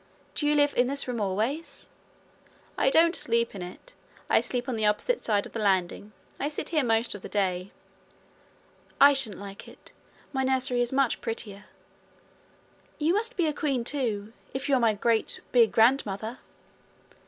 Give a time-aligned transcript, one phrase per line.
[0.33, 1.87] 'Do you live in this room always?'
[2.75, 3.93] 'I don't sleep in it.
[4.31, 6.11] I sleep on the opposite side of the landing.
[6.39, 7.71] I sit here most of the day.'
[8.99, 9.93] 'I shouldn't like it.
[10.33, 11.65] My nursery is much prettier.
[12.97, 16.39] You must be a queen too, if you are my great big grand mother.'